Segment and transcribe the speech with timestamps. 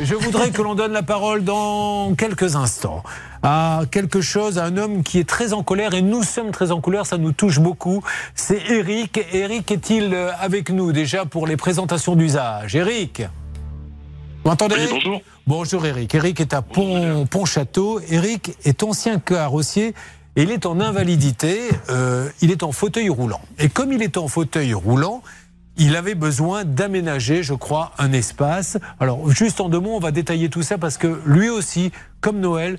[0.00, 3.02] Je voudrais que l'on donne la parole dans quelques instants
[3.42, 6.70] à quelque chose, à un homme qui est très en colère et nous sommes très
[6.70, 8.02] en colère, ça nous touche beaucoup.
[8.34, 9.20] C'est Eric.
[9.32, 12.74] Eric est-il euh, avec nous déjà pour les présentations d'usage?
[12.74, 13.22] Eric
[14.42, 14.76] Vous m'entendez?
[14.90, 15.20] Bonjour.
[15.46, 16.14] Bonjour Eric.
[16.14, 18.00] Eric est à Pont, Pont-Château.
[18.08, 19.94] Eric est ancien carrossier
[20.36, 21.60] et il est en invalidité.
[21.90, 23.40] Euh, il est en fauteuil roulant.
[23.58, 25.22] Et comme il est en fauteuil roulant,
[25.78, 28.78] il avait besoin d'aménager, je crois, un espace.
[29.00, 32.40] Alors, juste en deux mots, on va détailler tout ça parce que lui aussi, comme
[32.40, 32.78] Noël,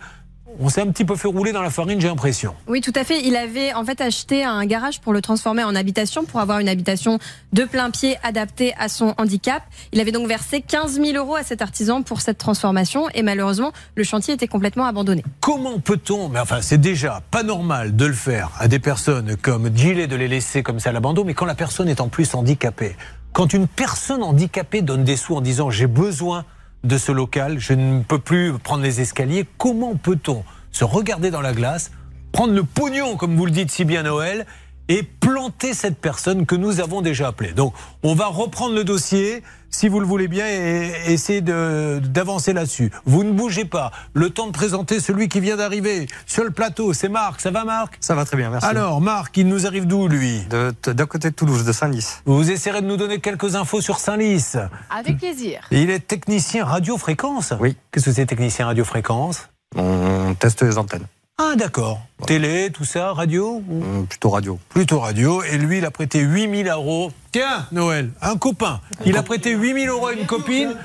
[0.59, 2.55] on s'est un petit peu fait rouler dans la farine, j'ai l'impression.
[2.67, 3.21] Oui, tout à fait.
[3.25, 6.69] Il avait en fait acheté un garage pour le transformer en habitation, pour avoir une
[6.69, 7.19] habitation
[7.53, 9.63] de plein pied adaptée à son handicap.
[9.91, 13.71] Il avait donc versé 15 000 euros à cet artisan pour cette transformation et malheureusement,
[13.95, 15.23] le chantier était complètement abandonné.
[15.39, 19.75] Comment peut-on, mais enfin, c'est déjà pas normal de le faire à des personnes comme
[19.75, 22.33] Gillet de les laisser comme ça à l'abandon, mais quand la personne est en plus
[22.33, 22.95] handicapée,
[23.33, 26.45] quand une personne handicapée donne des sous en disant j'ai besoin
[26.83, 29.45] de ce local, je ne peux plus prendre les escaliers.
[29.57, 31.91] Comment peut-on se regarder dans la glace,
[32.31, 34.45] prendre le pognon, comme vous le dites si bien Noël,
[34.89, 37.53] et planter cette personne que nous avons déjà appelée.
[37.53, 37.73] Donc,
[38.03, 42.91] on va reprendre le dossier, si vous le voulez bien, et essayer d'avancer là-dessus.
[43.05, 43.91] Vous ne bougez pas.
[44.13, 47.39] Le temps de présenter celui qui vient d'arriver sur le plateau, c'est Marc.
[47.39, 47.97] Ça va, Marc?
[48.01, 48.67] Ça va très bien, merci.
[48.67, 50.41] Alors, Marc, il nous arrive d'où, lui?
[50.49, 52.23] D'un côté de Toulouse, de Saint-Lys.
[52.25, 54.57] Vous essaierez de nous donner quelques infos sur Saint-Lys
[54.89, 55.61] Avec plaisir.
[55.69, 57.77] Il est technicien radiofréquence Oui.
[57.91, 61.05] Qu'est-ce que c'est technicien radiofréquence On teste les antennes.
[61.41, 62.01] Ah d'accord.
[62.27, 64.59] Télé, tout ça, radio hum, Plutôt radio.
[64.67, 65.41] Plutôt radio.
[65.43, 67.13] Et lui, il a prêté 8000 euros.
[67.31, 68.81] Tiens, Noël, un copain.
[69.05, 70.75] Il a prêté 8000 euros à une copine.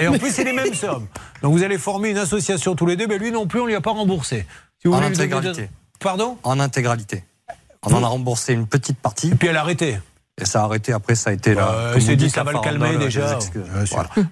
[0.00, 1.08] Et en plus, c'est les mêmes sommes.
[1.42, 3.06] Donc vous allez former une association tous les deux.
[3.06, 4.46] Mais lui non plus, on ne lui a pas remboursé.
[4.80, 5.68] Si vous en intégralité.
[6.00, 6.38] Pardon?
[6.42, 7.24] En intégralité.
[7.82, 9.28] On en a remboursé une petite partie.
[9.28, 9.98] Et puis elle a arrêté.
[10.40, 11.70] Et ça a arrêté après, ça a été là.
[11.72, 13.38] Euh, s'est dit, ça va le calmer déjà.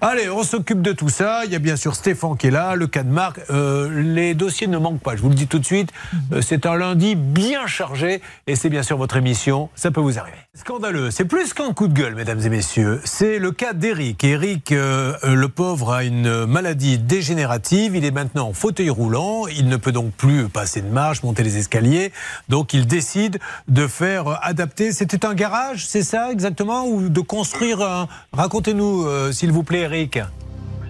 [0.01, 1.43] Allez, on s'occupe de tout ça.
[1.45, 3.39] Il y a bien sûr Stéphane qui est là, le cas de Marc.
[3.49, 5.91] Euh, les dossiers ne manquent pas, je vous le dis tout de suite.
[6.31, 9.69] Euh, c'est un lundi bien chargé et c'est bien sûr votre émission.
[9.75, 10.37] Ça peut vous arriver.
[10.57, 11.11] Scandaleux.
[11.11, 12.99] C'est plus qu'un coup de gueule, mesdames et messieurs.
[13.03, 14.23] C'est le cas d'Eric.
[14.23, 17.95] Eric, euh, le pauvre, a une maladie dégénérative.
[17.95, 19.45] Il est maintenant en fauteuil roulant.
[19.47, 22.11] Il ne peut donc plus passer de marche, monter les escaliers.
[22.49, 24.91] Donc il décide de faire adapter.
[24.93, 26.85] C'était un garage c'est ça exactement?
[26.87, 28.07] Ou de construire un...
[28.33, 30.19] Racontez-nous, euh, s'il vous plaît, Eric.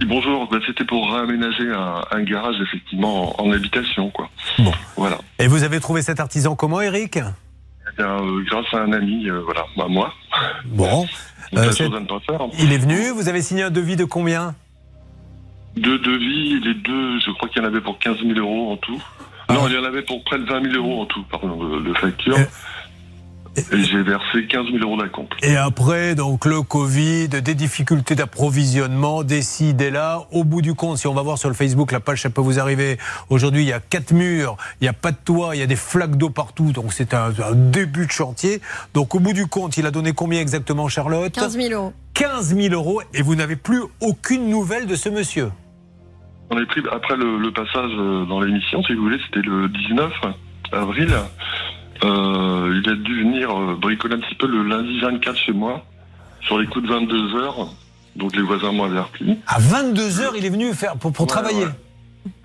[0.07, 4.09] bonjour, ben, c'était pour réaménager un, garage, effectivement, en, habitation.
[4.11, 4.29] Quoi.
[4.59, 4.72] Bon.
[4.95, 5.17] Voilà.
[5.39, 7.19] Et vous avez trouvé cet artisan comment, Eric
[7.99, 10.13] euh, Grâce à un ami, euh, voilà, bah, moi.
[10.65, 11.05] Bon.
[12.59, 14.53] il est venu, vous avez signé un devis de combien?
[15.77, 18.77] Deux devis, les deux, je crois qu'il y en avait pour 15 000 euros en
[18.77, 19.01] tout.
[19.47, 19.53] Ah.
[19.53, 21.93] Non, il y en avait pour près de 20 000 euros en tout, pardon, le
[21.93, 22.35] facture.
[23.72, 25.34] Et j'ai versé 15 000 euros d'acompte.
[25.41, 30.97] Et après, donc, le Covid, des difficultés d'approvisionnement, décide et là, au bout du compte,
[30.97, 32.97] si on va voir sur le Facebook, la page, ça peut vous arriver.
[33.29, 35.68] Aujourd'hui, il y a quatre murs, il n'y a pas de toit, il y a
[35.68, 38.62] des flaques d'eau partout, donc c'est un, début de chantier.
[38.94, 41.94] Donc, au bout du compte, il a donné combien exactement, Charlotte 15 000 euros.
[42.13, 45.50] 15 000 euros, et vous n'avez plus aucune nouvelle de ce monsieur
[46.51, 49.68] On est pris, après le, le passage euh, dans l'émission, si vous voulez, c'était le
[49.68, 50.12] 19
[50.72, 51.09] avril.
[52.03, 55.83] Euh, il a dû venir euh, bricoler un petit peu le lundi 24 chez moi,
[56.41, 57.69] sur les coups de 22 heures.
[58.15, 59.37] Donc les voisins m'ont averti.
[59.47, 61.65] À 22 heures, il est venu faire pour, pour travailler.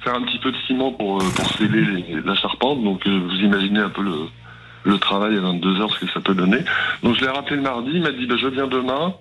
[0.01, 2.83] Faire un petit peu de ciment pour, euh, pour sceller la charpente.
[2.83, 4.15] Donc vous imaginez un peu le,
[4.85, 6.59] le travail à 22 heures, ce que ça peut donner.
[7.03, 7.91] Donc je l'ai rappelé le mardi.
[7.95, 9.15] Il m'a dit bah, je viens demain.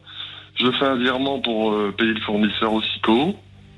[0.56, 3.36] Je fais un virement pour payer le fournisseur aussitôt.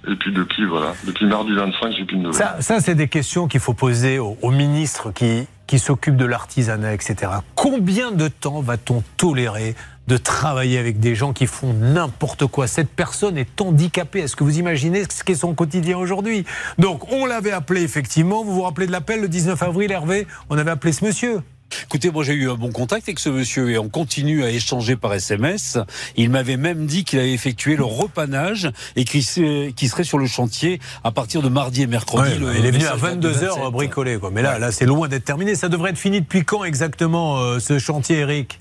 [0.07, 2.33] Et puis depuis, voilà, depuis mardi 25, j'ai plus de nouvelles.
[2.33, 6.25] Ça, ça c'est des questions qu'il faut poser aux, aux ministres qui, qui s'occupe de
[6.25, 7.31] l'artisanat, etc.
[7.55, 9.75] Combien de temps va-t-on tolérer
[10.07, 12.67] de travailler avec des gens qui font n'importe quoi?
[12.67, 14.19] Cette personne est handicapée.
[14.19, 16.45] Est-ce que vous imaginez ce qu'est son quotidien aujourd'hui?
[16.77, 18.43] Donc, on l'avait appelé effectivement.
[18.43, 20.27] Vous vous rappelez de l'appel le 19 avril, Hervé?
[20.49, 21.41] On avait appelé ce monsieur.
[21.85, 24.95] Écoutez, moi j'ai eu un bon contact avec ce monsieur et on continue à échanger
[24.95, 25.77] par SMS.
[26.15, 30.79] Il m'avait même dit qu'il avait effectué le repanage et qu'il serait sur le chantier
[31.03, 32.31] à partir de mardi et mercredi.
[32.57, 34.19] il est venu à 22h bricoler.
[34.19, 34.31] Quoi.
[34.31, 35.55] Mais là, là c'est loin d'être terminé.
[35.55, 38.59] Ça devrait être fini depuis quand exactement euh, ce chantier, Eric?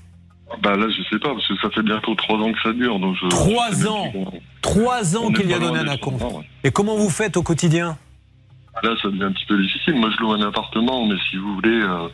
[0.61, 2.99] Bah là, je sais pas, parce que ça fait bientôt trois ans que ça dure.
[2.99, 4.11] Donc trois ans
[4.61, 6.23] Trois ans qu'il y a donné un acompte.
[6.63, 7.97] Et comment vous faites au quotidien?
[8.81, 9.95] Là, ça devient un petit peu difficile.
[9.95, 12.07] Moi, je loue un appartement, mais si vous voulez, euh,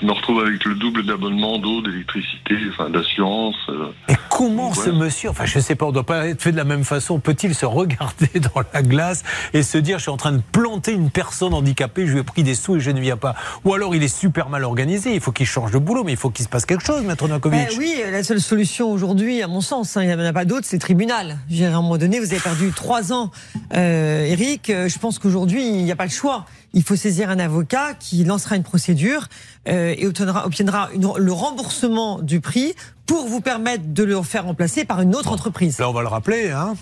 [0.00, 3.56] je me retrouve avec le double d'abonnement d'eau, d'électricité, enfin d'assurance.
[3.68, 3.92] Euh.
[4.08, 6.64] Et comment ce monsieur, enfin je sais pas, on doit pas être fait de la
[6.64, 9.22] même façon, peut-il se regarder dans la glace
[9.54, 12.24] et se dire je suis en train de planter une personne handicapée, je lui ai
[12.24, 13.34] pris des sous et je ne viens pas
[13.64, 16.18] Ou alors il est super mal organisé, il faut qu'il change de boulot, mais il
[16.18, 17.68] faut qu'il se passe quelque chose, Maître Nakovic.
[17.68, 20.44] Ben oui, la seule solution aujourd'hui, à mon sens, hein, il n'y en a pas
[20.44, 21.38] d'autre, c'est le tribunal.
[21.60, 23.30] à un moment donné, vous avez perdu trois ans,
[23.74, 24.70] euh, Eric.
[24.70, 26.44] Euh, je pense qu'aujourd'hui, il n'y a pas le choix
[26.76, 29.28] il faut saisir un avocat qui lancera une procédure
[29.66, 32.74] euh, et obtiendra, le remboursement du prix
[33.06, 35.78] pour vous permettre de le faire remplacer par une autre entreprise.
[35.78, 36.74] Là, on va le rappeler, hein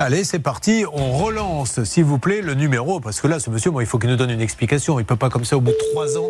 [0.00, 0.84] Allez, c'est parti.
[0.92, 3.00] On relance, s'il vous plaît, le numéro.
[3.00, 4.98] Parce que là, ce monsieur, moi, il faut qu'il nous donne une explication.
[4.98, 6.28] Il ne peut pas, comme ça, au bout de trois ans,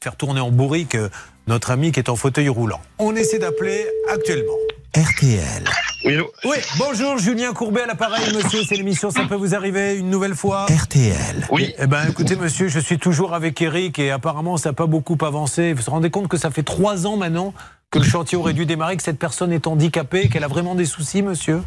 [0.00, 1.08] faire tourner en bourrique euh,
[1.48, 2.80] notre ami qui est en fauteuil roulant.
[2.98, 4.52] On essaie d'appeler actuellement.
[4.96, 5.64] RTL.
[6.04, 8.64] Oui, oui, bonjour, Julien Courbet à l'appareil, monsieur.
[8.64, 11.46] C'est l'émission Ça peut vous arriver une nouvelle fois RTL.
[11.52, 11.72] Oui.
[11.78, 15.16] Eh ben, écoutez, monsieur, je suis toujours avec Eric et apparemment, ça n'a pas beaucoup
[15.24, 15.74] avancé.
[15.74, 17.54] Vous vous rendez compte que ça fait trois ans maintenant
[17.92, 20.86] que le chantier aurait dû démarrer, que cette personne est handicapée, qu'elle a vraiment des
[20.86, 21.60] soucis, monsieur?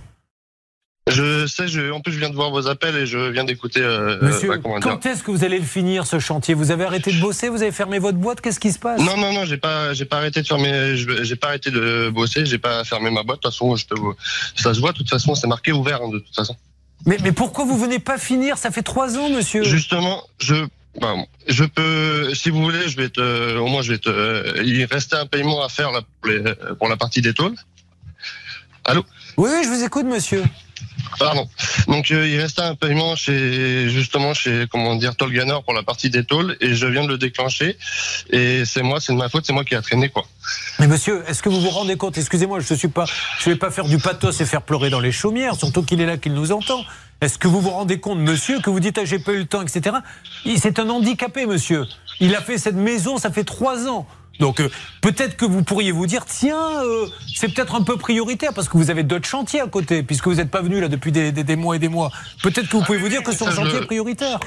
[1.11, 3.81] Je sais, je, en plus je viens de voir vos appels et je viens d'écouter.
[3.81, 6.53] Euh, Monsieur, bah, quand est-ce que vous allez le finir ce chantier?
[6.53, 7.49] Vous avez arrêté de bosser?
[7.49, 8.41] Vous avez fermé votre boîte?
[8.41, 8.99] Qu'est-ce qui se passe?
[8.99, 12.45] Non, non, non, j'ai pas, j'ai pas arrêté de fermer, j'ai pas arrêté de bosser,
[12.45, 13.39] j'ai pas fermé ma boîte.
[13.39, 13.95] De toute façon, je peux,
[14.55, 14.93] ça se voit.
[14.93, 16.55] De toute façon, c'est marqué ouvert hein, de toute façon.
[17.05, 18.57] Mais, mais pourquoi vous venez pas finir?
[18.57, 19.63] Ça fait trois ans, monsieur.
[19.63, 20.55] Justement, je
[21.01, 24.61] ben, je peux, si vous voulez, je vais te, au moins, je vais te.
[24.63, 26.41] Il restait un paiement à faire là, pour, les,
[26.79, 27.55] pour la partie des tôles.
[28.85, 29.03] Allô?
[29.37, 30.43] Oui, oui, je vous écoute, monsieur.
[31.19, 31.47] Pardon.
[31.87, 36.09] Donc euh, il restait un paiement chez justement chez comment dire Tolganer pour la partie
[36.09, 37.77] des tôles et je viens de le déclencher
[38.29, 40.25] et c'est moi, c'est de ma faute, c'est moi qui a traîné quoi.
[40.79, 43.05] Mais monsieur, est-ce que vous vous rendez compte Excusez-moi, je suis pas,
[43.39, 46.05] je vais pas faire du pathos et faire pleurer dans les chaumières, surtout qu'il est
[46.05, 46.83] là, qu'il nous entend.
[47.21, 49.45] Est-ce que vous vous rendez compte, monsieur, que vous dites ah, j'ai pas eu le
[49.45, 49.95] temps, etc.
[50.57, 51.85] C'est un handicapé, monsieur.
[52.19, 54.05] Il a fait cette maison, ça fait trois ans.
[54.39, 54.69] Donc euh,
[55.01, 58.77] peut-être que vous pourriez vous dire tiens euh, c'est peut-être un peu prioritaire parce que
[58.77, 61.75] vous avez d'autres chantiers à côté puisque vous n'êtes pas venu là depuis des, mois
[61.75, 62.11] et des mois.
[62.41, 64.39] Peut-être que vous pouvez vous dire que son chantier est prioritaire.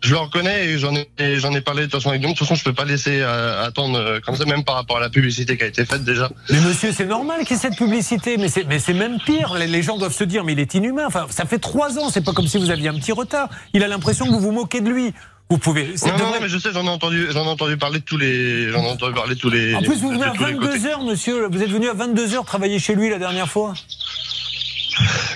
[0.00, 2.38] Je le reconnais et j'en ai, j'en ai parlé de toute façon avec De toute
[2.38, 5.56] façon, je peux pas laisser euh, attendre comme ça, même par rapport à la publicité
[5.56, 6.30] qui a été faite déjà.
[6.50, 9.54] Mais monsieur, c'est normal qu'il y ait cette publicité, mais c'est, mais c'est même pire.
[9.54, 11.06] Les, gens doivent se dire, mais il est inhumain.
[11.06, 13.48] Enfin, ça fait trois ans, c'est pas comme si vous aviez un petit retard.
[13.72, 15.14] Il a l'impression que vous vous moquez de lui.
[15.50, 15.94] Vous pouvez.
[16.06, 18.70] Non, non, mais je sais, j'en ai entendu, j'en ai entendu parler de tous les,
[18.70, 19.74] j'en ai entendu parler tous les.
[19.74, 21.48] En plus, vous venez à 22 heures, monsieur.
[21.48, 23.74] Vous êtes venu à 22 heures travailler chez lui la dernière fois.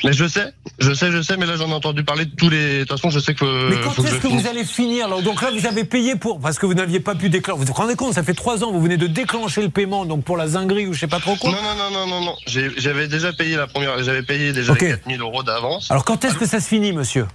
[0.05, 2.49] Mais je sais, je sais, je sais, mais là j'en ai entendu parler de tous
[2.49, 2.81] les.
[2.81, 3.69] De toute façon, je sais que.
[3.69, 6.67] Mais quand est-ce que, vous allez finir Donc là, vous avez payé pour parce que
[6.67, 7.59] vous n'aviez pas pu déclencher.
[7.59, 10.25] Vous vous rendez compte Ça fait trois ans, vous venez de déclencher le paiement, donc
[10.25, 11.51] pour la zinguerie ou je sais pas trop quoi.
[11.51, 12.37] Non, non, non, non, non, non.
[12.47, 14.03] J'avais déjà payé la première.
[14.03, 14.91] J'avais payé déjà okay.
[14.91, 15.91] 4000 euros d'avance.
[15.91, 17.27] Alors quand est-ce que ça se finit, monsieur?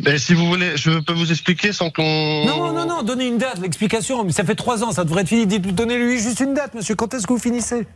[0.00, 2.44] Ben, si vous voulez, je peux vous expliquer sans qu'on.
[2.46, 4.24] Non, non, non, donnez une date, l'explication.
[4.24, 5.46] Mais ça fait trois ans, ça devrait être fini.
[5.46, 6.94] Donnez-lui juste une date, monsieur.
[6.94, 7.86] Quand est-ce que vous finissez?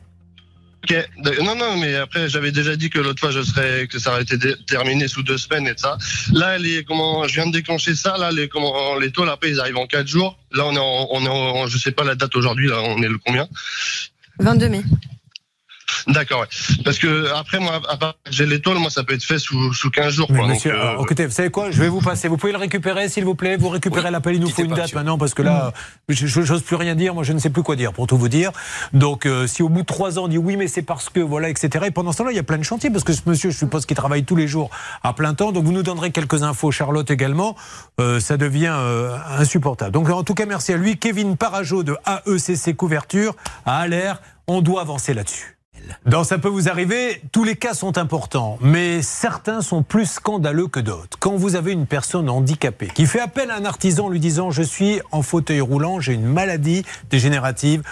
[0.84, 0.94] Ok,
[1.42, 4.22] non, non, mais après j'avais déjà dit que l'autre fois je serais que ça aurait
[4.22, 4.36] été
[4.66, 5.98] terminé sous deux semaines et ça.
[6.32, 8.16] Là, les comment, je viens de déclencher ça.
[8.18, 10.38] Là, les comment, les tôles après ils arrivent en quatre jours.
[10.52, 12.68] Là, on est en, on est en, je sais pas la date aujourd'hui.
[12.68, 13.48] Là, on est le combien?
[14.38, 14.84] 22 mai.
[16.06, 16.46] D'accord, ouais.
[16.84, 19.90] Parce que après, moi, à part j'ai l'étoile, moi, ça peut être fait sous, sous
[19.90, 20.28] 15 jours.
[20.28, 22.28] Quoi, monsieur, euh, écoutez, vous savez quoi Je vais vous passer.
[22.28, 23.56] Vous pouvez le récupérer, s'il vous plaît.
[23.56, 24.36] Vous récupérez l'appel.
[24.36, 25.72] Il nous faut une date maintenant, parce que là,
[26.08, 27.14] je n'ose plus rien dire.
[27.14, 28.52] Moi, je ne sais plus quoi dire, pour tout vous dire.
[28.92, 31.20] Donc, euh, si au bout de trois ans, on dit oui, mais c'est parce que,
[31.20, 31.86] voilà, etc.
[31.88, 33.56] Et pendant ce temps-là, il y a plein de chantiers, parce que ce monsieur, je
[33.56, 34.70] suppose qu'il travaille tous les jours
[35.02, 35.52] à plein temps.
[35.52, 37.56] Donc, vous nous donnerez quelques infos, Charlotte également.
[38.00, 38.74] Euh, ça devient
[39.38, 39.92] insupportable.
[39.92, 40.98] Donc, en tout cas, merci à lui.
[40.98, 43.34] Kevin Parajo de AECC Couverture
[43.64, 44.20] à l'air.
[44.46, 45.55] On doit avancer là-dessus.
[46.04, 50.68] Dans Ça peut vous arriver, tous les cas sont importants, mais certains sont plus scandaleux
[50.68, 51.18] que d'autres.
[51.18, 54.62] Quand vous avez une personne handicapée qui fait appel à un artisan lui disant je
[54.62, 57.82] suis en fauteuil roulant, j'ai une maladie dégénérative,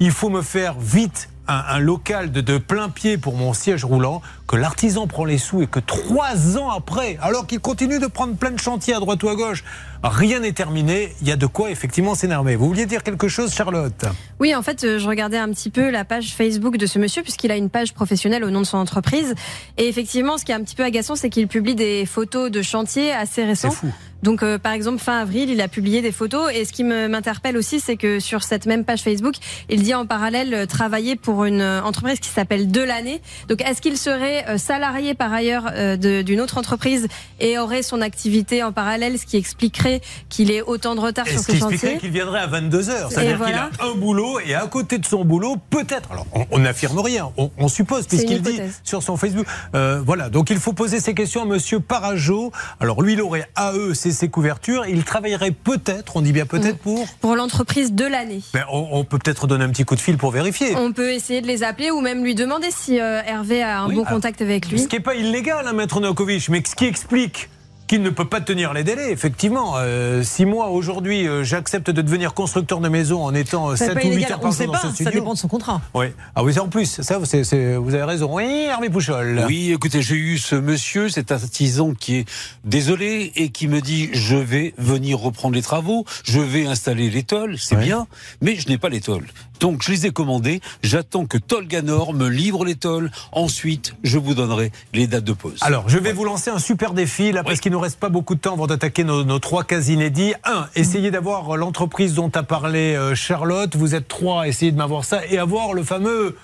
[0.00, 4.20] il faut me faire vite un, local de, de, plein pied pour mon siège roulant,
[4.46, 8.34] que l'artisan prend les sous et que trois ans après, alors qu'il continue de prendre
[8.36, 9.64] plein de chantiers à droite ou à gauche,
[10.02, 12.56] rien n'est terminé, il y a de quoi effectivement s'énerver.
[12.56, 14.04] Vous vouliez dire quelque chose, Charlotte?
[14.40, 17.22] Oui, en fait, euh, je regardais un petit peu la page Facebook de ce monsieur,
[17.22, 19.34] puisqu'il a une page professionnelle au nom de son entreprise.
[19.76, 22.62] Et effectivement, ce qui est un petit peu agaçant, c'est qu'il publie des photos de
[22.62, 23.70] chantiers assez récents.
[23.70, 23.92] Fou.
[24.22, 26.50] Donc, euh, par exemple, fin avril, il a publié des photos.
[26.52, 29.34] Et ce qui m'interpelle aussi, c'est que sur cette même page Facebook,
[29.68, 33.20] il dit en parallèle euh, travailler pour une euh, entreprise qui s'appelle Delannay.
[33.48, 37.08] Donc, est-ce qu'il serait salarié par ailleurs d'une autre entreprise
[37.40, 41.38] et aurait son activité en parallèle, ce qui expliquerait qu'il ait autant de retard sur
[41.38, 43.12] ce, ce chantier expliquerait qu'il viendrait à 22 heures.
[43.12, 46.10] C'est-à-dire qu'il a un boulot et à côté de son boulot, peut-être.
[46.12, 49.46] Alors, on n'affirme rien, on, suppose, puisqu'il dit sur son Facebook.
[49.72, 50.28] voilà.
[50.28, 52.52] Donc, il faut poser ces questions à Monsieur Parajo.
[52.80, 56.78] Alors, lui, il aurait AE, ces, couvertures, il travaillerait peut-être, on dit bien peut-être mm.
[56.78, 58.40] pour Pour l'entreprise de l'année.
[58.52, 60.76] Ben, on, peut peut-être donner un petit coup de fil pour vérifier.
[60.76, 63.88] On peut essayer de les appeler ou même lui demander si euh, Hervé a un
[63.88, 64.78] bon contact avec lui.
[64.78, 67.48] Ce qui n'est pas illégal, hein, maître Novakovic, mais ce qui explique
[67.88, 69.10] qui ne peut pas tenir les délais.
[69.10, 74.04] Effectivement, euh, si moi aujourd'hui euh, j'accepte de devenir constructeur de maison en étant 7
[74.04, 75.04] ou 8 heures par jour dans ce studio.
[75.04, 75.80] Ça dépend de son contrat.
[75.94, 76.06] Oui.
[76.36, 78.36] Ah oui, en plus, ça, vous avez raison.
[78.36, 79.44] Oui, Hervé Pouchol.
[79.46, 82.28] Oui, écoutez, j'ai eu ce monsieur, cet artisan qui est
[82.64, 87.56] désolé et qui me dit je vais venir reprendre les travaux, je vais installer l'étole,
[87.58, 88.06] c'est bien,
[88.42, 89.26] mais je n'ai pas l'étole.
[89.60, 90.60] Donc je les ai commandés.
[90.82, 93.10] J'attends que Tolganor me livre les tolls.
[93.32, 95.58] Ensuite, je vous donnerai les dates de pause.
[95.62, 98.34] Alors, je vais vous lancer un super défi là, parce qu'il nous reste pas beaucoup
[98.34, 100.34] de temps avant d'attaquer nos, trois cas inédits.
[100.44, 103.76] Un, essayez d'avoir l'entreprise dont a parlé euh, Charlotte.
[103.76, 106.36] Vous êtes trois, essayez de m'avoir ça et avoir le fameux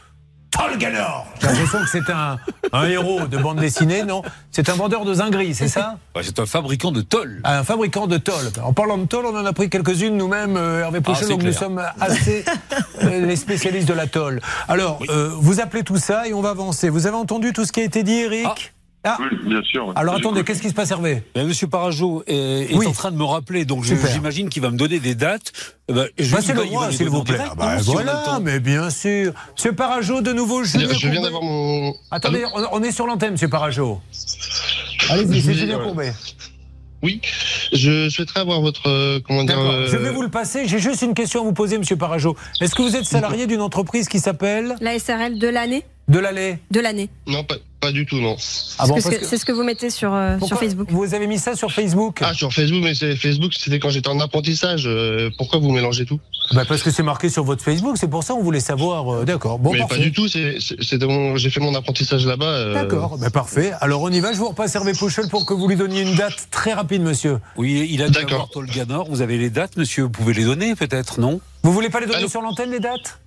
[0.57, 2.39] Tolganor J'ai l'impression que c'est un,
[2.87, 4.23] héros de bande dessinée, non?
[4.51, 5.97] C'est un vendeur de zinguerie, c'est ça?
[6.23, 7.41] C'est un fabricant de toll.
[7.45, 8.53] Ah, un fabricant de toll.
[8.63, 11.43] En parlant de toll, on en a pris quelques-unes nous-mêmes, euh, Hervé Pochon, ah, donc
[11.43, 12.45] nous sommes assez
[13.03, 14.41] euh, les spécialistes de la toll.
[14.69, 16.89] Alors, euh, vous appelez tout ça et on va avancer.
[16.89, 18.47] Vous avez entendu tout ce qui a été dit, Eric?
[18.47, 18.55] Ah.
[19.07, 19.19] Ah.
[19.21, 19.93] Oui, bien sûr.
[19.97, 21.23] Alors attendez, qu'est-ce qui se passe, Hervé?
[21.35, 24.99] Ben, Monsieur Parajo est, en train de me rappeler, donc j'imagine qu'il va me donner
[24.99, 25.53] des dates.
[25.89, 27.39] Eh ben, je c'est le droit, s'il vous plaît.
[27.41, 29.33] Ah bah, voilà, mais bien sûr.
[29.53, 31.95] Monsieur Parajo, de nouveau, je, je viens d'avoir mon.
[32.11, 34.01] Attendez, on, est sur l'antenne, Monsieur Parajo.
[35.11, 36.13] Allez-y, c'est Julien Courbet.
[37.03, 37.21] Oui,
[37.75, 38.89] je souhaiterais avoir votre.
[38.89, 40.67] Euh, comment dire euh, Je vais vous le passer.
[40.67, 42.35] J'ai juste une question à vous poser, Monsieur Parajo.
[42.63, 46.61] Est-ce que vous êtes salarié d'une entreprise qui s'appelle La SRL de l'année De l'année
[46.71, 47.11] De l'année.
[47.27, 48.37] Non, pas, pas du tout, non.
[48.79, 50.89] Ah bon, c'est ce que vous mettez sur, euh, sur Facebook.
[50.91, 54.21] Vous avez mis ça sur Facebook Ah, sur Facebook, mais Facebook, c'était quand j'étais en
[54.21, 54.85] apprentissage.
[54.87, 56.19] Euh, pourquoi vous mélangez tout?
[56.53, 59.15] Bah Parce que c'est marqué sur votre Facebook, c'est pour ça qu'on voulait savoir.
[59.15, 59.59] Euh, d'accord.
[59.59, 62.73] Bon, mais pas du tout, j'ai fait mon apprentissage là-bas.
[62.73, 63.73] D'accord, bah, parfait.
[63.83, 66.15] Alors on y va, je vous repasse Hervé Pouchel pour que vous lui donniez une
[66.15, 67.39] date très rapide, monsieur.
[67.59, 68.49] Oui, il a d'accord.
[69.11, 71.41] Vous avez les dates, monsieur Vous pouvez les donner peut-être, non?
[71.63, 73.19] Vous voulez pas les donner sur l'antenne, les dates?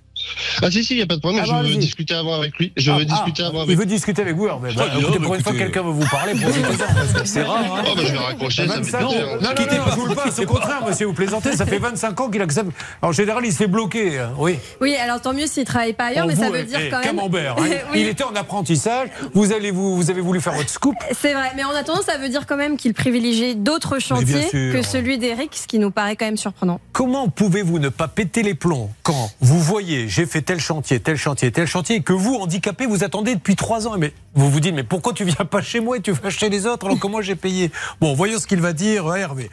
[0.62, 1.44] Ah si, si, il n'y a pas de problème.
[1.46, 2.72] Ah, je veux discuter avant avec lui.
[2.76, 4.48] Je veux ah, discuter ah, avant avec Il veut discuter avec vous.
[4.62, 6.34] Mais bah, écoutez, pour une fois, quelqu'un veut vous parler.
[7.24, 7.58] C'est rare.
[7.58, 7.84] Hein.
[7.86, 8.66] Oh, bah, je vais raccrocher.
[8.66, 9.00] Ça 25...
[9.00, 10.38] non, non, non, non, je vous le passe.
[10.38, 11.56] Au contraire, monsieur, vous plaisantez.
[11.56, 12.70] Ça fait 25 ans qu'il accepte.
[13.02, 14.18] En général, il se fait bloquer.
[14.18, 14.32] Hein.
[14.38, 14.58] Oui.
[14.80, 17.16] Oui, alors tant mieux s'il ne travaille pas ailleurs, mais ça veut dire quand même.
[17.16, 17.56] Camembert.
[17.58, 17.66] Hein.
[17.94, 19.08] Il était en apprentissage.
[19.34, 20.94] Vous, allez vous, vous avez voulu faire votre scoop.
[21.12, 21.52] C'est vrai.
[21.56, 25.54] Mais en attendant, ça veut dire quand même qu'il privilégie d'autres chantiers que celui d'Eric,
[25.54, 26.80] ce qui nous paraît quand même surprenant.
[26.92, 31.16] Comment pouvez-vous ne pas péter les plombs quand vous voyez, j'ai fait tel chantier tel
[31.16, 33.96] chantier, tel chantier, que vous, handicapé, vous attendez depuis trois ans.
[33.98, 36.48] Mais vous vous dites, mais pourquoi tu viens pas chez moi et tu vas chez
[36.48, 37.70] les autres alors que moi j'ai payé?
[38.00, 39.48] Bon, voyons ce qu'il va dire, Hervé.